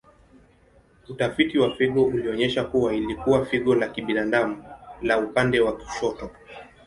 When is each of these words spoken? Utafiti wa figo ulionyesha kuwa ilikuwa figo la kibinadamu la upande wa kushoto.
Utafiti 1.09 1.59
wa 1.59 1.75
figo 1.75 2.03
ulionyesha 2.03 2.63
kuwa 2.63 2.93
ilikuwa 2.93 3.45
figo 3.45 3.75
la 3.75 3.87
kibinadamu 3.87 4.63
la 5.01 5.19
upande 5.19 5.59
wa 5.59 5.71
kushoto. 5.77 6.31